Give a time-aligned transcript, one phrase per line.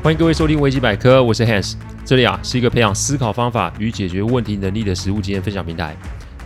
[0.00, 5.94] 欢迎各位收听维基百科，我是 Hans，这里啊是一个培养思考方法与解决问题能力的实务经验分享平台。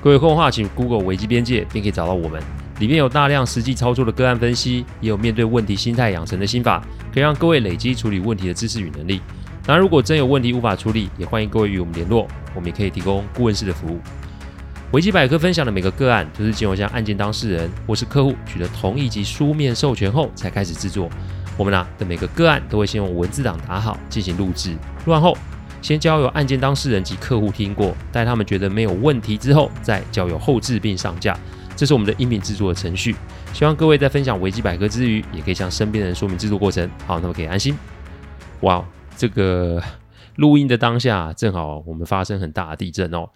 [0.02, 2.42] 各位空的话，请 Google 维基边界，便可以找到我们。
[2.80, 6.82] 里面有大量实际操作的个案分析，也有面对问题心态养成的心法，
[7.12, 9.20] 可以让各位累积处理问题的知识与能力。
[9.64, 14.00] 当然，如果真有问题无法处理，也欢迎各位与我们联络，我们也可以提供顾问式的服务。
[14.92, 21.08] 维基百科分享的每个个案，都是经由向案件当事人或是客户取得同意及书面授权后才开始制作。
[21.56, 24.70] 我们啊的每个个案都会先用文字档打好进行录制，
[25.04, 25.36] 录完后
[25.82, 31.38] 先交由案件当事人及客户听过，待他们觉得没有问题之后，再交由后制并上架。
[31.76, 33.16] 这是我们的音频制作的程序。
[33.52, 36.88] 希望各位在分享维基百科之余，也可以向身边的人说明制作过程。
[37.06, 37.76] 好，那么可以安心。
[38.60, 38.84] 哇，
[39.16, 39.82] 这个
[40.36, 43.28] 录音的当下正好我们发生很大的地震哦，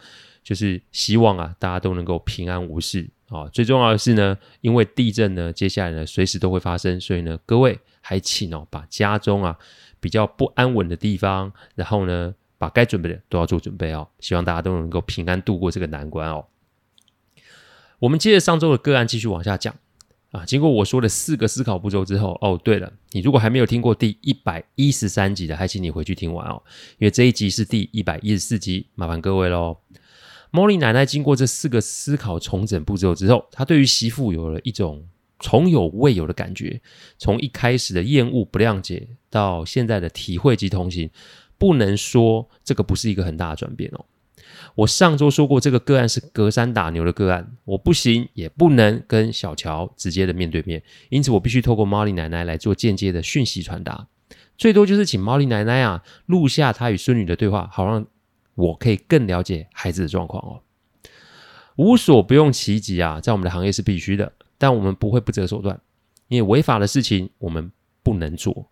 [0.44, 3.48] 就是希望啊大家都能够平安无事啊。
[3.52, 7.78] 最重要的是呢，因为地震呢，接下来呢随时都会发生，所以呢各位。
[8.08, 9.58] 还请哦，把家中啊
[9.98, 14.06] 比较不安稳的地方，然后呢，把该准备的都要做准备哦。
[14.20, 16.46] 希望大家都能够平安度过这个难关哦。
[17.98, 19.74] 我们接着上周的个案继续往下讲
[20.30, 20.44] 啊。
[20.44, 26.62] 经过我说的四个思考步骤之后，哦，对了，你如果还没有听过第一百一十三集的，还请你回去听完哦，
[26.98, 29.78] 因为这一集是第一百一十四集，麻烦各位喽。
[30.52, 35.08] 茉莉奶奶经过这四个思考重整步骤之后，她对于媳妇有了一种。
[35.38, 36.80] 从有未有的感觉，
[37.18, 41.10] 从一开始的厌恶、不谅解，到现在的体会及同情，
[41.58, 44.04] 不能说这个不是一个很大的转变哦。
[44.74, 54.08] 我上周说过，这个个案是隔山打牛的个案，我不行也不能跟小乔直接的面对面，因此我必须透过 Molly 奶奶来做间接的讯息传达，
[54.56, 58.06] 最多就是请 Molly 奶奶啊录下她与孙女的对话，好让
[58.54, 60.60] 我可以更了解孩子的状况哦。
[61.76, 64.32] 无所不用其极啊，在我们的行业是必须的。
[64.58, 65.80] 但我们不会不择手段，
[66.28, 67.70] 因为违法的事情我们
[68.02, 68.66] 不能做。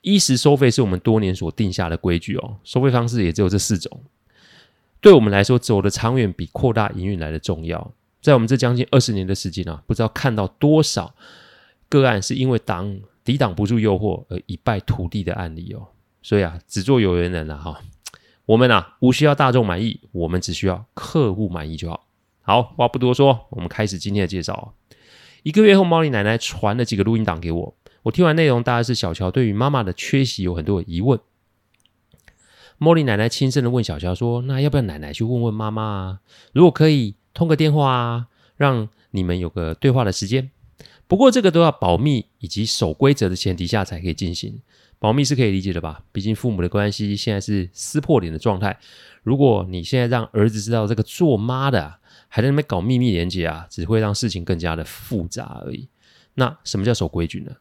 [0.00, 4.02] 衣食收费是我们多年所定下的规矩哦，收费方式也只有这四种。
[5.00, 7.92] 对我们来说，走得长远比扩大营运来的重要。
[8.20, 11.14] 在我们这将近二十年的时间啊，不知道看到多少
[11.88, 15.86] 个案是因为挡抵挡不住诱惑而一败涂地的案例哦。
[16.22, 17.80] 所以啊，只做有缘人了哈。
[18.46, 22.06] 我们啊，无需要大众满意，我们只需要客户满意就好。
[22.40, 24.74] 好，话不多说，我们开始今天的介绍。
[25.42, 27.74] 一个月后，Molly 奶奶传了几个录音档给我。
[28.04, 31.18] 我听完内容，大概是小乔对于妈妈的缺席有很多的疑问。
[32.78, 36.18] Molly 奶奶轻声的问小乔说：“那要不要奶奶去问问妈妈啊？
[36.52, 38.26] 如果可以，通个电话啊，
[38.56, 40.50] 让你们有个对话的时间。
[41.08, 44.60] 不过这个都要保密以及守规则的前提下才可以进行。
[45.00, 46.04] 保密是可以理解的吧？
[46.12, 48.78] 毕竟父母的关系现在是撕破脸的状态。
[49.24, 51.94] 如果你现在让儿子知道这个做妈的。”
[52.34, 55.86] 还在那边搞秘密连接啊，只会让事情更加的复杂而已。
[56.32, 57.52] 那什么叫守规矩呢？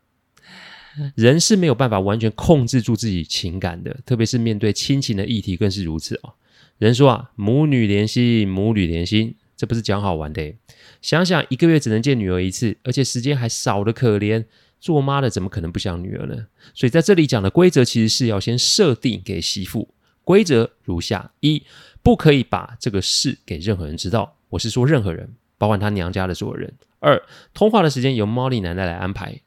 [1.14, 6.36] 人是没有办法完全控制住自己情感的，特别是面对亲情的议题更是如此哦。
[6.78, 10.56] 人说啊，母女连心，母女连心，这不是讲好玩的。
[11.02, 14.46] 想想一个月只能见女儿一次，而且时间还少得可怜，
[14.80, 16.48] 做妈的怎么可能不想女儿呢？
[16.74, 19.94] 所以在这里讲的规则，其实是要先设定给媳妇。
[20.24, 21.64] 规则如下：一，
[22.02, 24.38] 不可以把这个事给任何人知道。
[24.52, 26.74] 我是说任何人，包括他娘家的所有人。
[27.00, 27.22] 二，
[27.54, 29.42] 通话的时间由 Molly 奶奶来安排，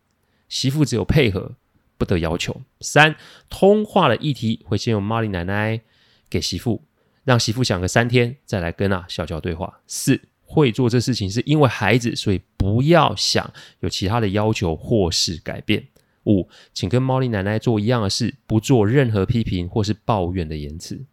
[0.48, 1.54] 媳妇只有配合，
[1.96, 2.62] 不得要求。
[2.80, 3.16] 三，
[3.48, 5.80] 通话的议题会先由 Molly 奶奶
[6.28, 6.82] 给媳妇，
[7.22, 9.80] 让媳妇想个三天再来跟啊小乔对话。
[9.86, 15.86] 四，会做这事情是因为孩子，所以不要想有其他的要求或是改变。
[16.24, 21.04] 五，请跟 Molly 奶奶做一样的事，不做任何批评或是抱怨的言辞。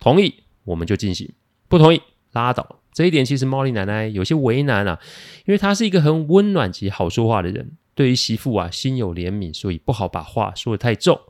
[0.00, 1.32] 同意我们就进行，
[1.68, 2.02] 不同意
[2.32, 2.80] 拉倒。
[2.96, 4.98] 这一点其实 Molly 奶奶有些为难啊，
[5.44, 11.20] 因为她是一个很温暖及好说话的人，对于媳妇啊心有怜悯，所以不好把话说得太重。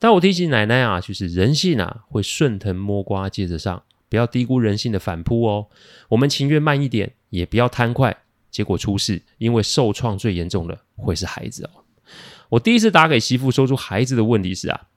[0.00, 5.68] 但我提醒奶奶啊，就是人性啊会顺藤摸瓜接着上，不要低估人性的反扑哦。
[6.08, 11.84] 我们情愿慢一点，也不要贪快，结果出事，因为受创最严重的会是孩子哦。
[12.48, 14.88] 我第一次打给媳妇说出孩子的问题时啊，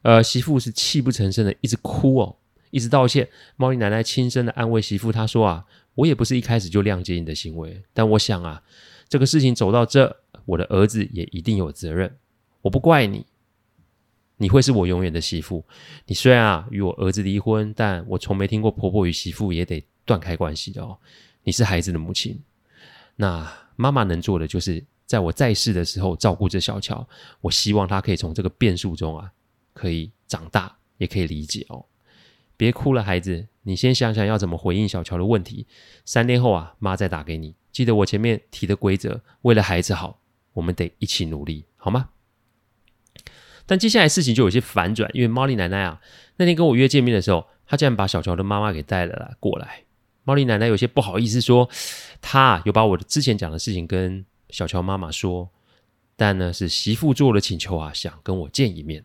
[0.00, 2.36] 呃，媳妇是泣不成声的，一直哭哦。
[2.76, 3.26] 一直道歉
[3.56, 5.64] 猫狸奶奶轻声的安慰媳妇，她说啊，
[5.94, 8.62] 我也不是一开始就谅解你的行为，但我想啊，
[9.08, 10.14] 这个事情走到这，
[10.44, 12.18] 我的儿子也一定有责任。
[12.60, 13.24] 我不怪你，
[14.36, 15.64] 你会是我永远的媳妇。
[16.04, 20.98] 你虽然啊与我儿子离婚，但我从没听过婆婆与媳妇也得断开关系的哦。
[21.44, 22.38] 你是孩子的母亲，
[23.16, 27.08] 那妈妈能做的就是在我在世的时候照顾着小乔。
[27.40, 29.32] 我希望他可以从这个变数中啊，
[29.72, 31.82] 可以长大，也可以理解哦。
[32.56, 35.66] 别哭了，孩子，你先想想要怎么回应小乔的问题。
[36.04, 37.54] 三天后啊，妈再打给你。
[37.70, 40.20] 记得我前面提的规则，为了孩子好，
[40.54, 42.10] 我们得一起努力，好吗？
[43.66, 46.00] 但接下来事情就有些反转，因为 Molly 奶奶啊，
[46.36, 49.82] 那天跟我约见面的时候，她竟然把小乔的妈妈给带了来过来。
[50.24, 51.68] Molly 奶奶有些不好意思说，
[52.20, 55.50] 她有把我之前讲的事情跟小乔妈妈说，
[56.16, 59.04] 但呢是媳妇做了请求啊，想跟我见一面。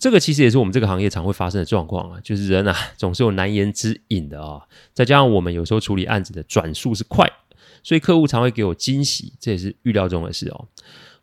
[0.00, 4.62] 这个其实也是我们这个行业常会发生的状况啊，就是人啊 总是有难言之隐的啊、
[4.94, 7.30] 再加上我们有时候处理案子的转速是快，
[7.82, 10.66] 所以客户常会给我惊喜，这也是预料中的事哦。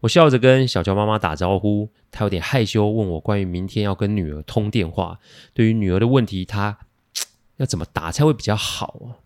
[0.01, 5.19] 我笑着跟小乔妈妈打招呼，她有点害羞，问我关于明天要跟女儿通电话，
[5.55, 6.77] 对于女儿的问题，她
[7.57, 9.17] 要怎么答才会比较好啊？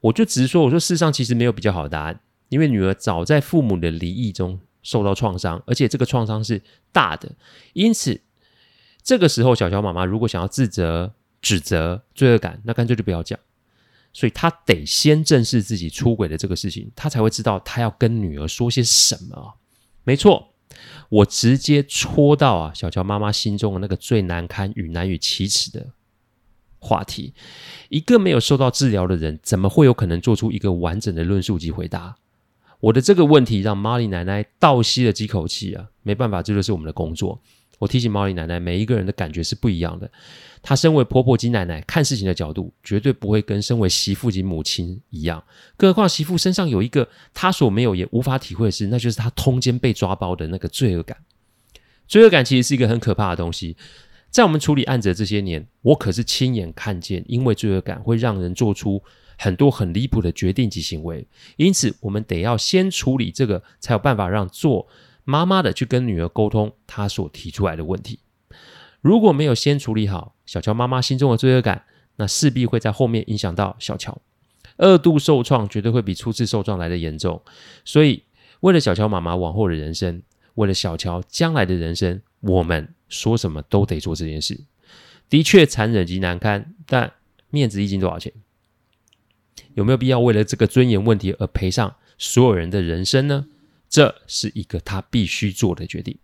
[0.00, 2.18] 我就直说，我说事实上其实没有比较好的答案，
[2.48, 6.62] 因为女儿早在父母的离异中受到创伤，而且这个创伤是
[6.92, 7.32] 大的，
[7.72, 8.20] 因此
[9.02, 13.38] 这个时候小乔妈妈如果想要自责、指责、罪恶感，那干脆就不要讲。
[14.12, 19.54] 所以他得先正视自己出轨的这个事情，他才会知道他要跟女儿说些什么。
[20.02, 20.54] 没错，
[21.08, 25.90] 我直接戳到啊小乔妈妈心中的那个最难堪与难以启齿的
[26.80, 27.34] 话题。
[27.88, 32.16] 一个没有受到治疗的人，怎么会有可能做出一个完整的论述及回答？
[32.80, 37.40] 我的这个问题让玛丽奶奶倒吸了几口气啊，没办法，这就是我们的工作。
[37.78, 40.10] 我提醒玛丽奶奶，每一个人的感觉是不一样的。
[40.62, 45.42] 她身为婆婆及奶奶，看事情的角度绝对不会跟身为媳妇及母亲一样。
[45.78, 51.16] 更何况媳妇身上有一个她所没有也无法体会的事，那就是她通奸被抓包的那个罪恶感。
[52.06, 53.76] 罪恶感其实是一个很可怕的东西。
[54.30, 59.02] 在我们处理案子的这些年，我可是亲眼看见，因为罪恶感会让人做出
[59.36, 61.26] 很多很离谱的决定及行为。
[61.56, 64.88] 因此，我们得要先处理这个，才有办法让做。
[65.24, 68.20] 妈妈的去跟女儿沟通，她所提出来的问题，
[69.00, 71.84] 如果没有先处理好小乔妈妈心中的罪恶感，
[72.16, 74.20] 那势必会在后面影响到小乔，
[74.76, 77.40] 二度受创绝对会比初次受创来得严重。
[77.84, 78.24] 所以，
[78.60, 80.22] 为了小乔妈妈往后的人生，
[80.54, 84.58] 为了小乔将来的人生，我们说什么都得做这件事。
[85.28, 87.12] 的确残忍及难堪，但
[87.50, 88.32] 面子一斤多少钱？
[89.74, 93.46] 有没有必要为了这个尊严问题而赔上所有人的人生呢？
[93.88, 96.16] 这是一个他必须做的决定。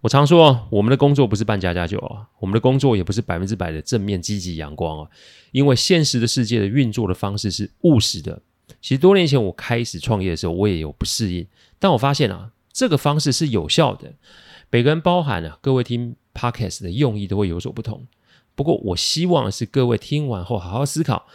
[0.00, 5.10] 我常说，我们的工作不是扮家家酒啊，我们的工作也不是百分之百的正面、积极、阳光啊。
[5.50, 8.40] 因为现实的世界的运作的方式是务实的。
[8.80, 11.46] 其实多年前我开始创业的时候，我也有不适应，
[11.78, 14.14] 但我发现啊，这个方式是有效的。
[14.72, 18.06] 每个人包含啊，各位听 Podcast 的用意都会有所不同。
[18.54, 21.26] 不过，我希望是各位听完后好好思考，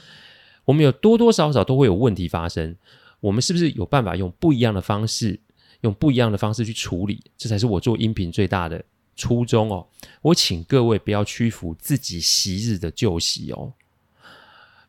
[0.65, 2.75] 我们有多多少少都会有问题发生。
[3.19, 5.39] 我们是不是有办法用不一样的方式，
[5.81, 7.23] 用不一样的方式去处理？
[7.37, 8.83] 这才是我做音频最大的
[9.15, 9.85] 初衷哦。
[10.23, 13.71] 我请各位不要屈服自己昔日的旧习哦，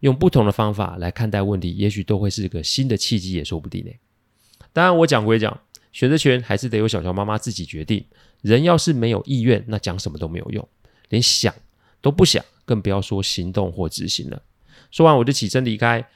[0.01, 3.91] 用不同的方法来看待问题，也许都会是个新的契机，也说不定呢。
[4.73, 5.61] 当然，我讲归讲，
[5.99, 8.07] 选择权还是得由小乔妈妈自己决定。
[8.41, 10.69] 人要是没有意愿，那讲什么都没有用，
[11.09, 11.53] 连想
[12.01, 14.41] 都不想，更不要说行动或执行了。
[14.93, 16.09] 说完，我就起身离开。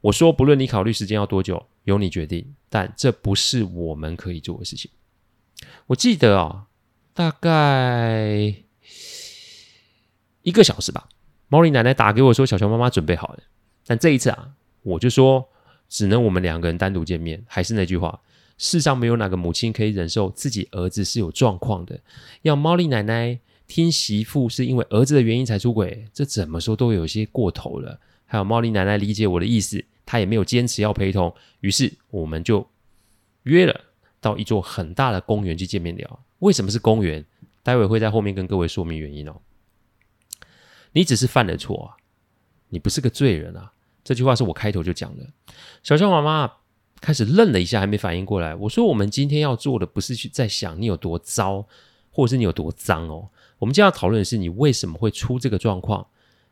[0.00, 4.90] 我说，不论你考虑时间要多久，由你决定，但这不是我们可以做的事情。
[5.86, 6.66] 我记得啊、哦，
[7.14, 8.52] 大概
[10.42, 11.08] 一个小时吧
[11.46, 13.38] 毛利奶奶打给我说，小乔妈妈准备好了。
[13.86, 14.50] 但这一次啊，
[14.82, 15.48] 我就说，
[15.88, 17.40] 只能我们两个人单独见面。
[17.46, 18.20] 还是那句话，
[18.58, 21.98] 世上没有哪个母亲可以忍受自己儿子是有状况的。
[22.42, 27.98] 要 Molly 奶奶听媳妇是因为儿子的原因才出轨，这怎么说都有些过头了。
[28.26, 32.68] 还有 Molly 奶奶理解我的意思，她也没有坚持要陪同，于是我们就
[33.44, 33.80] 约了
[34.20, 36.20] 到一座很大的公园去见面聊。
[36.40, 37.24] 为什么是公园？
[37.62, 39.40] 待会会在后面跟各位说明原因哦。
[40.92, 41.96] 你只是犯了错啊，
[42.70, 43.72] 你不是个罪人啊。
[44.02, 45.26] 这句话是我开头就讲的。
[45.82, 46.50] 小熊妈妈
[47.00, 48.54] 开始愣了一下，还没反应过来。
[48.54, 51.66] 我说：“我们今天要做的不是去在想你有多糟，
[52.10, 53.28] 或者是你有多脏哦。
[53.58, 56.06] 我们今天要讨论的是你为什么会出这个状况。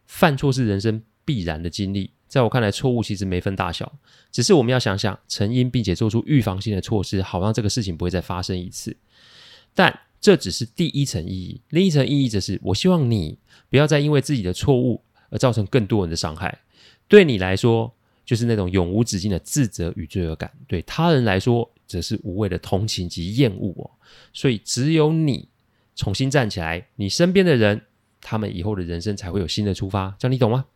[0.07, 3.93] 犯错是人生。”必然的经历，在我看来，错误其实没分大小，
[4.31, 8.97] 只是我们要想想成因，并且做出预防性的措施，好让这个事情不会再发生一次。
[9.75, 13.37] 但这只是第一层意义，另一层意义则是，我希望你
[13.69, 16.61] 不要再因为自己的错误而造成更多人的伤害。
[17.09, 17.93] 对你来说，
[18.27, 23.91] 就是那种永无止境的自责与罪恶感；对他人来说，则是无谓的同情及厌恶哦。
[24.35, 25.49] 所以，只有你
[25.95, 27.81] 重新站起来，你身边的人，
[28.21, 30.15] 他们以后的人生才会有新的出发。
[30.19, 30.67] 这样你懂吗？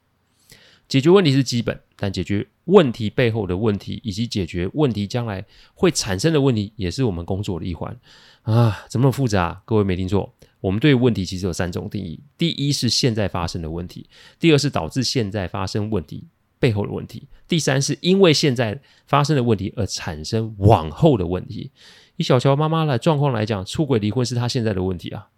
[0.88, 7.96] 解决问题是基本，但解决问题背后的问题，以及解决问题将来会产生的问题，也是我们工作的一环
[8.42, 8.84] 啊！
[8.88, 9.62] 怎么复杂？
[9.64, 14.06] 各位没听错，我们对问题其实有三种定义：第一是现在发生的问题；
[14.40, 16.24] 第二是导致现在发生问题
[16.60, 21.72] 背后的问题；第三是因为现在发生的问题而产生往后的问题。
[22.16, 25.28] 以小乔妈妈的状况来讲，出轨离婚是她现在的问题啊。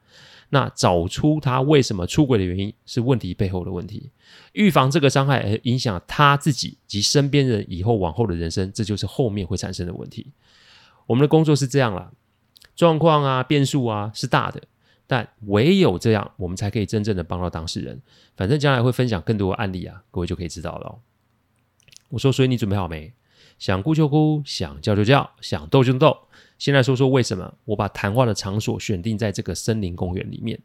[0.50, 4.10] 那找出她为什么出轨的原因，是问题背后的问题。
[4.52, 10.26] 预防这个伤害而影响她自己及身边人以后往后的人生，这就是后面会产生的问题。
[11.06, 12.10] 我们的工作是这样啦，
[12.76, 14.60] 状况啊、变数啊是大的，
[15.06, 18.02] 但唯有这样，我们才可以真正的帮到当事人。
[18.36, 20.98] 反正将来会分享更多的案例啊，各位就可以知道了。
[22.12, 23.11] 我说，所以你准备好没？
[23.59, 26.16] 想哭就哭，想叫就叫，想斗就斗。
[26.59, 30.59] 先来说说为什么我把谈话的场所选定在这个森林公园里面。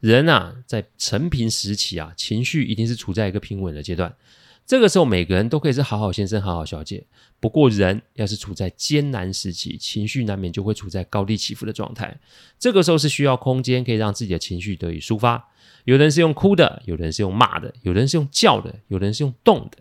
[0.00, 4.14] 人啊，在成平时期啊，情绪一定是处在一个平稳的阶段。
[4.66, 7.04] 这个时候，每个人都可以是好好先生、好好小姐。
[7.40, 12.18] 不过，人要是处在艰难时期，情绪难免就会处在高低起伏的状态。
[12.58, 15.48] 这个时候是需要空间，可以让自己的情绪得以抒发。
[15.84, 19.79] 有人是用哭的，有人是用骂的，有人是用叫的，有人是用动的。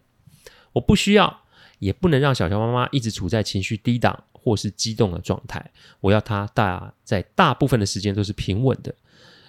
[0.79, 1.41] 我不需要，
[1.79, 4.23] 也不能让小乔妈妈一直处在情绪低档。
[4.41, 5.69] 或是激动的状态，
[5.99, 8.95] 我要她大在大部分的时间都是平稳的。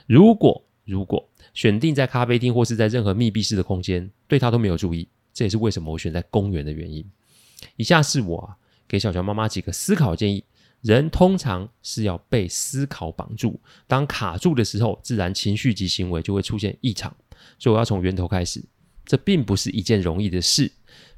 [0.04, 7.08] 如果如果选定在咖啡厅或是在任何密闭式的空间，对她都没有注意，这也是为什么我选在公园的原因。
[7.76, 8.56] 以下是我啊，
[8.88, 10.42] 给小乔妈妈几个思考建议。
[10.80, 17.14] 人通常是要被思考绑住，当卡住的时候，自然情绪及行为就会出现异常。
[17.60, 18.60] 所以我要从源头开始，
[19.06, 20.70] 这并不是一件容易的事。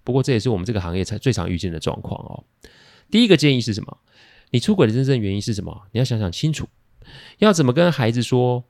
[0.04, 2.44] 不过这也是我们这个行业才最常遇见的状况哦。
[3.10, 3.98] 第一个建议是什么？
[4.50, 5.82] 你出轨的真正原因是什么？
[5.92, 6.68] 你要想想清楚，
[7.38, 8.64] 要怎么跟孩子说？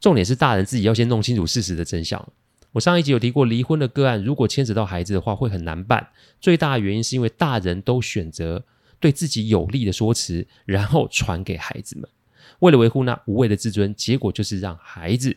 [0.00, 2.32] 重点是大人自己要先弄清楚事实的真相。
[2.72, 6.08] 我上一集有提过，离婚的个案如果牵扯到孩子的话，会很难办。
[6.40, 8.64] 最大的原因是因为大人都选择
[8.98, 12.08] 对自己有利的说辞，然后传给孩子们，
[12.60, 15.36] 为了维护那无谓的自尊，结果就是让孩子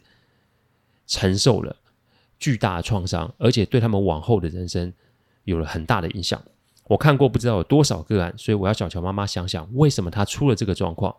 [1.07, 1.75] 承受了
[2.39, 4.93] 巨大的创伤，而且对他们往后的人生
[5.43, 6.41] 有了很大的影响。
[6.85, 11.15] 我看过不知道有多少个案，所以我要小乔妈妈想想为什么她出了这个状况。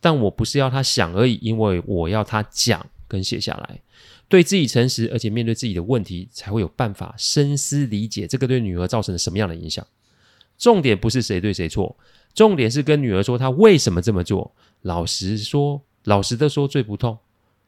[0.00, 3.80] 但我不是要她想而已，因为我要她讲跟写下来，
[4.28, 9.86] 对自己诚实，而且面对自己的问题，才会有办法深思理解这个对女儿造成了什么样的影响。
[10.58, 11.96] 重点不是谁对谁错，
[12.34, 14.52] 重点是跟女儿说她为什么这么做。
[14.82, 17.16] 老实说，老实的说最不痛。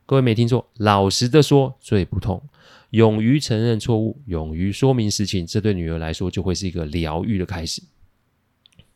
[0.04, 2.42] 各位没听错，老实的说最不痛。
[2.90, 7.82] 勇于承认错误，勇于说明实情，这对女儿来说就会是一个疗愈的开始。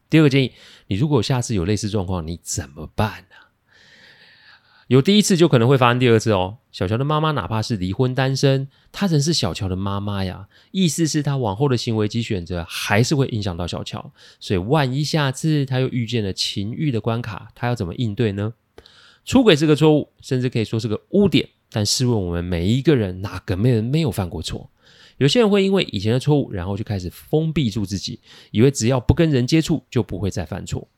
[0.08, 0.52] 第二个建议，
[0.88, 3.36] 你如果下次有类似状况，你怎么办呢？
[4.88, 6.58] 有第一次就可能会发生第二次哦。
[6.72, 10.48] 小乔的妈妈哪怕是离婚单身，她仍是小乔的妈妈呀。
[10.72, 14.12] 意思是她往后的行为及选择还是会影响到小乔。
[14.40, 18.54] 所以万一下次她又遇见了情欲的关卡，她要怎么应对呢？
[19.24, 21.48] 出轨是个错误，甚至可以说是个污点。
[21.70, 24.70] 但试问我们每一个人，哪个没人没有犯过错？
[25.18, 30.88] 有些人会因为以前的错误，然后就开始封闭住自己，以为只要不跟人接触，就不会再犯错。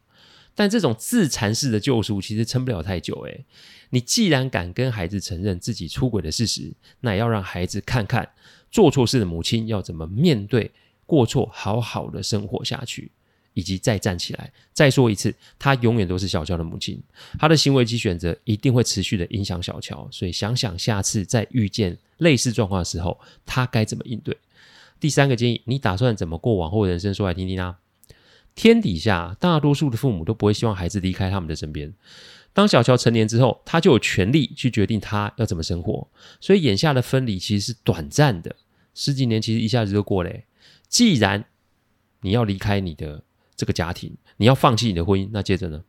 [0.54, 3.14] 但这种自残式的救赎，其实撑不了太久。
[3.22, 3.44] 诶，
[3.90, 8.28] 你既然敢跟孩子承认自己出轨的事实，那也要让孩子看看
[8.70, 10.70] 做错事的母亲要怎么面对
[11.04, 13.10] 过错，好好的生活下去。
[13.54, 17.00] 以及再站起来，再说一次，她永远都是小乔的母亲，
[17.38, 24.36] 她的行为及选择一定会持续的影响小乔，所以想想下次再遇见类似状况的时候，她该怎么应对。
[24.98, 27.12] 第三个建议，你打算怎么过往后人生？
[27.12, 27.78] 说来听听啊。
[28.54, 31.92] 天底下大多数的父母都不会希望孩子离开他们的身边。
[32.52, 36.06] 当小乔成年之后，他就有权利去决定他要怎么生活。
[36.40, 38.54] 所以眼下的分离其实是短暂的，
[38.94, 40.30] 十几年其实一下子就过了。
[40.88, 41.44] 既然
[42.20, 43.24] 你要离开你的。
[43.56, 45.82] 这个家庭，你要放弃你的婚姻，那接着呢？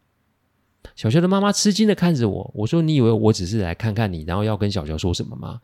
[0.96, 5.62] 小乔的妈妈吃惊的看着我，我说：“你以为我只是来看看你，然后要跟小乔说什么吗？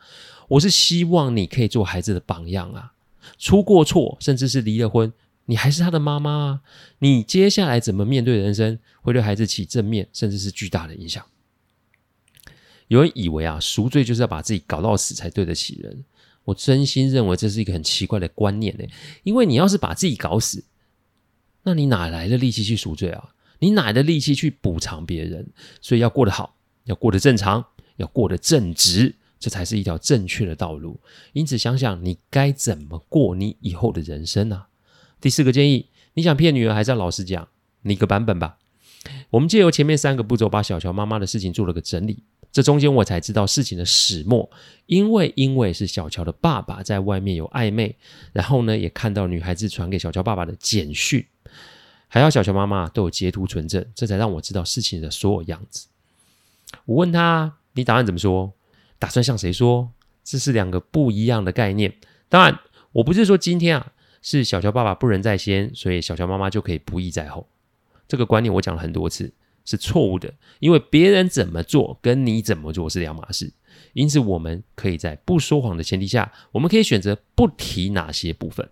[0.48, 2.94] 我是希望你可以做孩子的榜样啊！
[3.38, 5.12] 出过错，甚至是离了婚，
[5.46, 6.62] 你还是他的妈妈啊！
[7.00, 11.24] 你接下来怎么面对人生，会对孩子起正面，甚至是巨大的影响。”
[12.88, 16.06] 有人以为啊，赎罪就是要把自己搞到死才对得起人，
[16.46, 18.86] 我真心认为这是一个很奇怪的观念呢，
[19.24, 20.64] 因为你要是把自己搞死。
[21.64, 23.30] 那你哪来的力气去赎罪啊？
[23.60, 25.46] 你哪来的力气去补偿别人？
[25.82, 27.64] 所以要过得好，要过得正常，
[27.98, 31.00] 要过得正直，这才是一条正确的道路。
[31.34, 34.68] 因此，想想你该怎么过你以后的人生啊。
[35.20, 37.50] 第四个建议，你想骗女儿，还是要老实讲，
[37.82, 38.58] 你个版本吧。
[39.30, 42.24] 我们借由前面三个步骤，把小乔妈妈的事情做了个整理。
[42.52, 44.50] 这中间我才知道事情的始末，
[44.88, 47.96] 因为因为是小乔的爸爸在外面有暧昧，
[48.34, 51.26] 然后呢也看到女孩子传给小乔爸爸的简讯。
[52.10, 55.88] 还好小乔妈妈都有截图存证，这才让我知道事情的所有样子。
[56.86, 58.52] 我问他：“你打算怎么说？
[58.98, 59.92] 打算向谁说？”
[60.26, 61.96] 这是两个不一样的概念。
[62.28, 62.60] 当然，
[62.92, 67.48] 我不是说今天啊是小乔爸爸不仁在先，所以小乔妈妈就可以不义在后。
[68.08, 69.32] 这个观念我讲了很多次，
[69.64, 73.54] 是错误的，因为别人怎么做跟你怎么做是两码事。
[73.94, 78.70] 因此，我们可以在不说谎的前提下，我们可以选择不提哪些部分。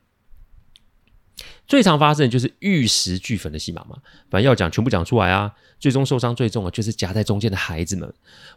[1.68, 3.98] 最常发生的就是玉石俱焚的戏码嘛，
[4.30, 5.54] 反正要讲全部讲出来啊。
[5.80, 8.12] 最终受伤最重的就是夹在中间的孩子们。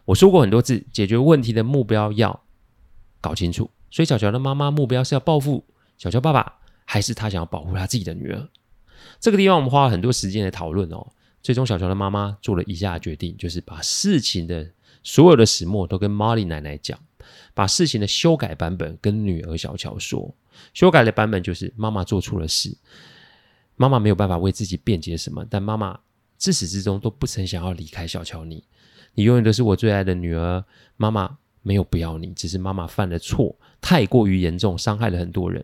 [0.05, 2.41] 我说过很多次，解决问题的目标要
[3.19, 3.69] 搞清楚。
[3.91, 5.63] 所以小乔的妈妈目标是要报复
[5.97, 8.47] 小乔爸爸，还是他想要保护他自己的女儿？
[9.19, 11.05] 这个地方我们花了很多时间来讨论哦。
[11.43, 14.71] 最终小乔的妈妈做了以下决定，就是把事情的
[15.03, 16.97] 所有的始末都跟 Molly 奶奶讲，
[17.53, 20.33] 把事情的修改版本跟女儿小乔说。
[20.73, 22.75] 修改的版本就是妈妈做错了事，
[23.75, 25.99] 妈妈没有办法为自己辩解什么，但妈妈
[26.37, 28.63] 自始至终都不曾想要离开小乔你。
[29.13, 30.63] 你永远都是我最爱的女儿，
[30.97, 35.63] 妈妈没有不要你，只是妈妈犯了错，太过于严重，伤害了很多人。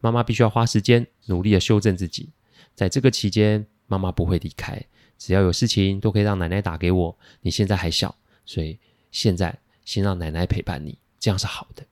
[0.00, 2.30] 妈妈必须要花时间努力的修正自己，
[2.74, 4.82] 在这个期间，妈妈不会离开，
[5.16, 7.18] 只要有事情都可以让奶奶打给我。
[7.40, 8.78] 你现在还小，所以
[9.10, 11.82] 现在先让奶奶陪伴你，这样是好的。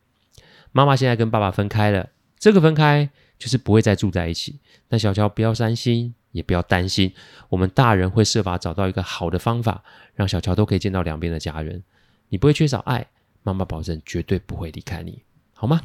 [0.72, 2.10] 妈妈现在跟爸爸分开了。
[2.38, 3.08] 这个分开
[3.38, 7.14] 就是不会再住在一起，但小乔不要伤心，也不要担心，
[7.48, 9.82] 我们大人会设法找到一个好的方法，
[10.14, 11.82] 让小乔都可以见到两边的家人。
[12.28, 13.06] 你不会缺少爱，
[13.42, 15.22] 妈妈保证绝对不会离开你，
[15.54, 15.80] 好吗？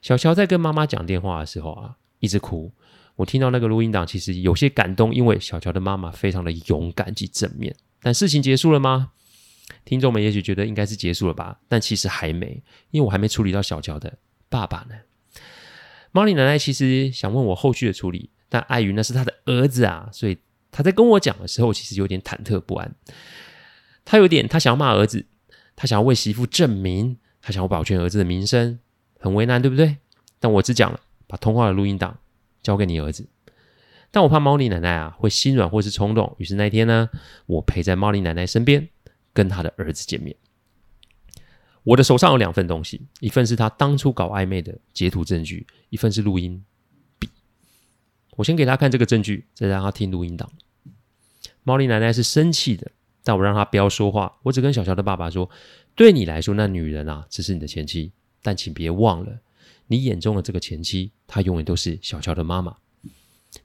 [0.00, 2.72] 小乔在跟妈妈讲电话的时候啊，一直哭。
[3.16, 7.76] 我听到那个录音档，其实有些感动，因为小乔的妈妈非常的勇敢及正面。
[8.00, 9.10] 但事情结束了吗？
[9.84, 14.18] 听众们也许觉得应该是结束了吧，但其实还没，因为我还没处理到小乔的。
[14.48, 14.94] 爸爸呢
[16.10, 20.36] 猫里奶奶其实想问我后续的处理，但碍于那是他的儿子啊，所以
[20.70, 22.94] 他在跟我讲的时候，其实有点忐忑不安。
[24.04, 25.26] 他有点，他想要骂儿子，
[25.74, 28.78] 他想要为媳妇证明，他想要保全儿子的名声，
[29.18, 29.96] 很为难，对不对？
[30.38, 32.18] 但我只讲了，把通话的录音档
[32.62, 33.28] 交给你儿子。
[34.10, 37.08] 但我怕猫里奶奶啊会心软或是冲动，于是那天呢，
[37.46, 38.88] 我陪在猫里奶奶身边，
[39.32, 40.36] 跟他的儿子见面。
[41.84, 46.64] 我的手上有两份东西，一份是他当初搞暧昧的截图证据，一份是录音
[47.18, 47.28] 笔。
[48.36, 50.50] 我先给他看这个证据，再让他听录音档。
[51.64, 52.92] 毛利奶奶是生气的，
[53.24, 54.38] 但我让他不要说话。
[54.44, 55.50] 我只跟小乔的爸爸说
[55.96, 59.40] ：“对你来说，那女人啊，只是你的前妻，但请别忘了，
[59.86, 62.76] 你眼中的这个前妻，她永远都是小乔的妈妈。”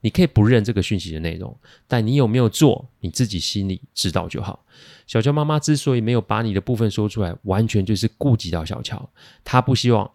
[0.02, 4.65] 你可以不认这个讯息的内容，但你有没有做，你自己心里知道就好。
[5.08, 9.10] 小乔妈妈之所以没有把你的部分说出来，完全就是顾及到小乔，
[9.45, 10.12] 她不希望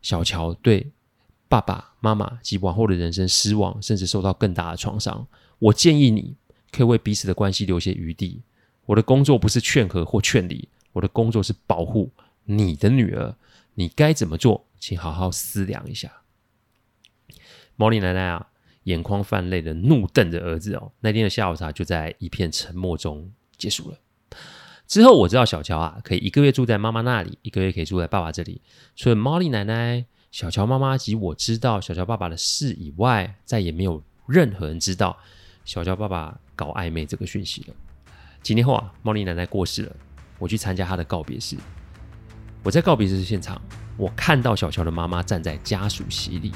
[0.00, 0.90] 小乔对
[1.48, 5.26] 爸爸妈妈及往后的人生失望，甚至受到更大的创伤。
[5.58, 6.34] 我建议你
[6.72, 8.40] 可以为彼此的关系留些余地。
[8.86, 12.10] 我的工作不是劝和或劝离，我的工作是保护
[12.44, 13.36] 你的女儿。
[13.74, 16.10] 你该怎么做，请好好思量一下。
[17.76, 18.49] 毛利奶奶啊。
[18.84, 23.98] 眼眶泛泪的怒瞪着儿子哦，那天的下午茶就在一片沉默中结束了。
[24.86, 28.60] 之后我知道小乔啊，可以一个月住在妈妈那里，一个月可以住在爸爸这里。
[28.96, 35.16] 除了 Molly 奶奶、小乔妈妈及我知道小乔爸爸的事以外，再也没有任何人知道
[35.64, 37.74] 小乔爸爸搞暧昧这个讯息了。
[38.42, 39.94] 几年后啊猫丽奶奶过世了，
[40.38, 41.56] 我去参加她的告别式。
[42.62, 43.60] 我在告别式现场，
[43.96, 46.50] 我看到小乔的妈妈站在家属席里。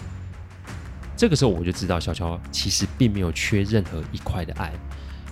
[1.17, 4.73] 这个时候我就知道，小乔其实并没有缺任何一块的爱，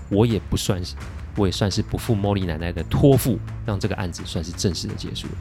[0.09, 0.95] 我也不算是，
[1.37, 5.35] 我也算是不负 Molly 奶奶的托付，让这个案子算是正式的结束了。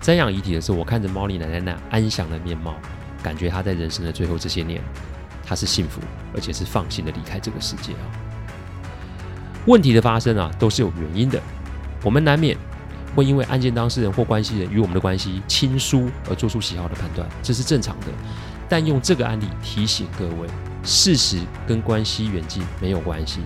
[0.00, 2.76] 瞻仰遗体的时候，我看着 Molly 奶奶那安详的面貌，
[3.22, 4.80] 感觉她在人生的最后这些年，
[5.44, 6.00] 她是幸福
[6.32, 8.04] 而且是放心的离开这个世界啊。
[9.66, 11.42] 问题的发生啊，都是有原因的，
[12.04, 12.56] 我们难免
[13.16, 18.06] 会因为案件当事人或关系人与我们的关系亲疏而做出喜好的判断，这是正常的。
[18.68, 20.48] 但用这个案例提醒各位，
[20.82, 23.40] 事实跟关系远近没有关系，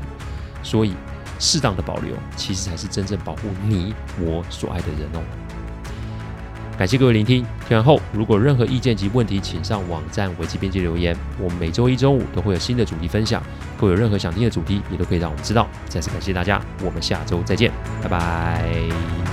[0.62, 0.94] 所以
[1.38, 5.22] 适当的保留，其实才是真正保护你我所爱的人哦。
[6.78, 11.16] 感谢各位聆听，听完后如果任何意见及问题，请上网站维基编辑留言。
[11.38, 13.42] 我们每周一、周五都会有新的主题分享，
[13.78, 15.68] 各位有任何想听的主题，也都可以让我们知道。
[15.88, 17.70] 再次感谢大家，我们下周再见，
[18.02, 19.32] 拜拜。